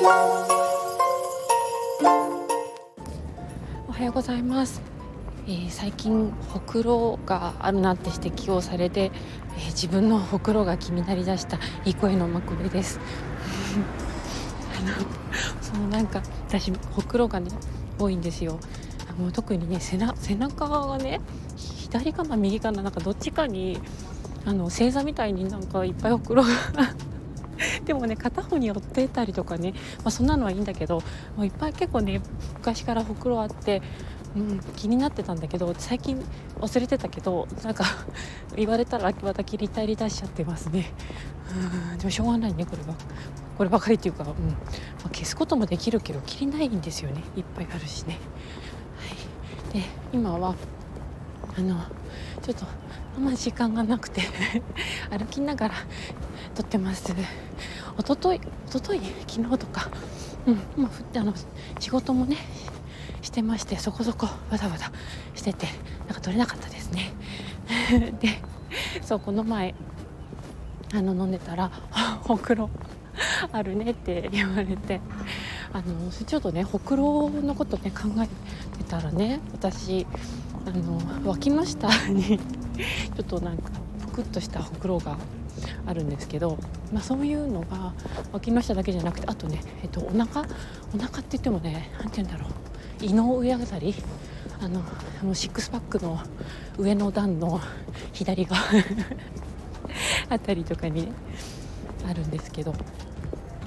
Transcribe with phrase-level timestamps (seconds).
[0.00, 0.04] お
[3.90, 4.80] はようございます。
[5.48, 9.10] えー、最近ほくろがあるなって指摘をされて、
[9.56, 13.00] えー、自分のほくろが気になりだしたいい声のまくべです。
[14.78, 14.94] あの
[15.60, 17.50] そのなんか私ほくろがね
[17.98, 18.60] 多いんですよ。
[19.18, 21.20] もう特にね背中がね
[21.56, 23.80] 左かな右かななんかどっちかに
[24.44, 26.50] あの星座みたいになんかいっぱいほくろが
[27.84, 31.02] でもね片方に寄ってたりとかね、まあ、そんなのはいいんだけど
[31.36, 32.20] もういっぱい結構ね
[32.54, 33.82] 昔からほくろあって
[34.36, 36.22] うん、気になってたんだけど最近
[36.60, 37.84] 忘れてたけどなんか
[38.56, 40.92] 言われたらまた切りたり出しちゃってますね。
[41.92, 42.94] うんでもしょうがないねこれは。
[43.56, 44.28] こればかりっていうか、うん。
[44.28, 44.34] ま
[45.06, 47.22] あ、消すこともできるけど切りないんですよね。
[47.36, 48.18] いっぱいあるしね、
[49.72, 50.54] はい、で今は
[51.56, 51.76] あの
[52.42, 52.66] ちょっと
[53.16, 54.22] あんま時間がなくて
[55.10, 55.74] 歩きながら
[56.58, 57.14] 撮ってます。
[57.96, 59.00] おとといおととい？
[59.28, 59.88] 昨日とか。
[60.44, 61.32] うんまあ、あの
[61.78, 62.36] 仕事もね
[63.22, 64.90] してましてそこそこわざわざ
[65.34, 65.66] してて
[66.06, 67.12] なんか取れなかったですね。
[68.18, 68.40] で
[69.02, 69.74] そうこの前
[70.92, 71.70] あの飲んでたら
[72.26, 72.70] 「ほくろ
[73.52, 75.00] あるね」って言われて。
[75.70, 78.26] あのちょっとねほくろのことね考え
[78.78, 80.06] てたらね私
[80.66, 83.70] あの脇の下にちょっとなんか
[84.18, 85.16] ぷくっとしたほくろが
[85.86, 86.58] あるんですけど、
[86.92, 87.92] まあ、そういうのが
[88.32, 90.46] 脇の下だけじゃなくてあとね、えっと、お腹
[90.92, 92.50] お腹って言ってもね何て言うんだろう。
[93.00, 93.94] 胃の上あたり
[94.60, 94.82] あの
[95.22, 96.18] あのシックスパックの
[96.76, 97.60] 上の段の
[98.12, 98.60] 左側
[100.30, 101.12] あたりとかに、ね、
[102.08, 102.74] あるんですけど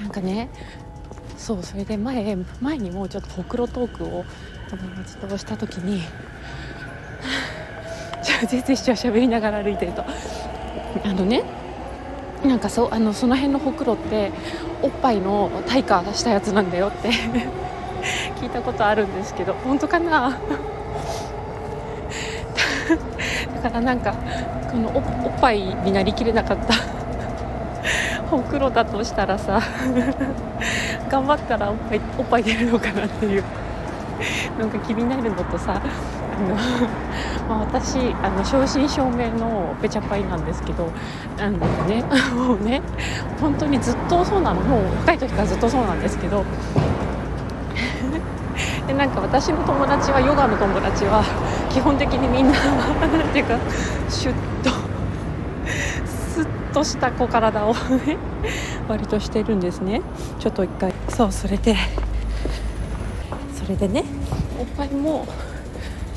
[0.00, 0.48] なんかね
[1.36, 4.24] そうそれで前前にもうちょっとほくろトークを
[4.70, 6.00] 友達とした時に
[8.48, 10.04] 全然しちゃ喋りながら歩いてると
[11.04, 11.42] あのね
[12.44, 14.30] なんかそあのその辺のほくろって
[14.82, 17.10] おっぱいの退化したやつなんだよって
[18.40, 20.38] 聞いたことあるんですけど本当かな
[23.62, 24.14] だからなんか
[24.70, 26.74] このおっぱいになりきれなかった
[28.28, 29.60] ほくろだとしたらさ
[31.10, 33.44] 頑張ったらおっぱいおっぱい出るのかなっていう
[34.58, 35.80] なんか気になるのとさ、
[37.48, 40.90] まあ、私あの正真正銘のペチャパイなんですけど
[41.38, 42.04] なんかね
[42.34, 42.82] もうね
[43.40, 46.44] 本当にずっとそうなのもう若い時からずっとそうなんですけど
[48.86, 51.22] でなんか私の友達はヨガの友達は
[51.70, 52.58] 基本的にみんな
[53.00, 53.58] 何ていうか
[54.08, 54.70] シュッと
[56.06, 58.16] スッとしたこう体をね
[58.88, 60.00] 割としてるんですね。
[60.38, 61.76] ちょっと一回そうそれで
[63.54, 64.04] それでね
[64.58, 65.26] おっぱいも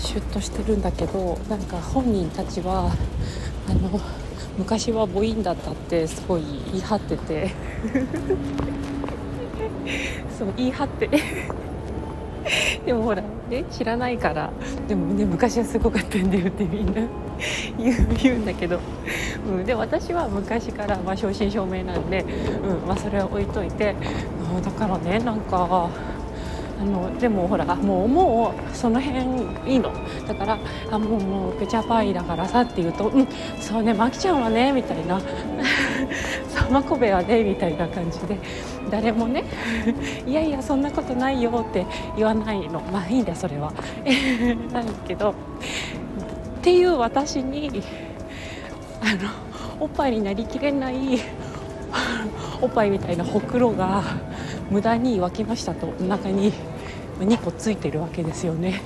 [0.00, 2.90] シュッとしてるんだけどなんか本人たちは
[3.68, 4.00] あの
[4.58, 7.50] 昔は母音だったってすごい言い張ってて。
[10.38, 11.08] そう言い張って。
[12.86, 14.50] でもほらね知らないから。
[14.88, 17.02] でもね昔はすごかったんだよってみんな
[17.78, 18.80] 言う言うんだけど、
[19.46, 22.24] うん、で私は昔から、まあ、正真正銘なんで、
[22.62, 23.94] うんまあ、それは置いといて。
[24.64, 25.88] だからねなんか
[26.80, 29.26] あのでもほらもうもうその辺
[29.70, 29.92] いいの。
[30.26, 30.58] だから
[30.90, 33.28] あもうもうペチャパイだからさって言うと「うん
[33.60, 35.20] そうねマキちゃんはね」みたいな
[36.48, 38.38] 「さまこべはね」みたいな感じで。
[38.90, 39.44] 誰もね
[40.26, 41.86] 「いやいやそんなことないよ」って
[42.16, 42.80] 言わないの。
[42.92, 43.72] まあいいんだそれは。
[44.72, 45.30] なんだけど。
[45.30, 47.82] っていう私に
[49.00, 49.30] あの
[49.80, 51.18] おっぱいになりきれない
[52.60, 54.02] おっぱいみたいなほくろが
[54.70, 56.52] 無駄に湧きましたとお腹に。
[57.20, 58.80] 2個ついてるわけですよね。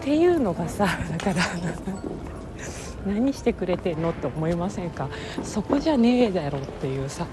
[0.00, 1.44] っていうのがさだから
[3.06, 5.08] 何してくれてんのって思いませんか？
[5.42, 7.26] そこじゃねえだろっていうさ。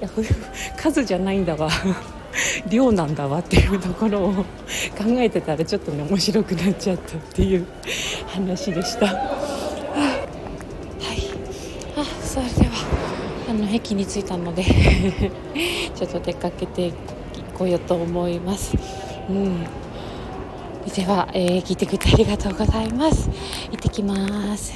[0.00, 0.08] いや
[0.76, 1.68] 数じゃないんだわ。
[2.68, 4.44] 量なんだわっていうところを考
[5.08, 7.66] えてたらちょっとね面白くなっちゃったっていう
[8.28, 9.06] 話でした。
[9.06, 9.16] はい。
[11.96, 12.69] あそれでは。
[13.50, 14.62] あの駅に着いたので
[15.96, 16.92] ちょっと出かけて
[17.58, 18.76] こようと思います。
[19.28, 19.66] うん
[20.94, 23.28] では、えー、聞いてくれてありがとうございます。
[23.70, 24.72] 行ってきます。